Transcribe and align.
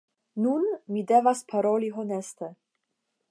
Nun, 0.45 0.63
mi 0.95 1.03
devas 1.11 1.45
paroli 1.53 1.91
honeste: 1.99 2.49